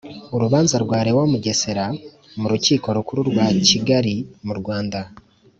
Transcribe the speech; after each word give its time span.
Urubanza 0.35 0.75
rwa 0.83 0.97
Léo 1.05 1.21
Mugesera 1.31 1.85
m'urukiko 2.39 2.87
rukuru 2.97 3.21
rwa 3.29 3.45
Kigali 3.67 4.15
mu 4.45 4.53
Rwanda. 4.59 4.99